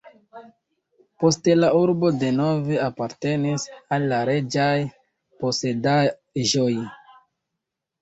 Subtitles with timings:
[1.23, 3.69] Poste la urbo denove apartenis
[3.99, 4.75] al la reĝaj
[5.45, 6.71] posedaĵoj.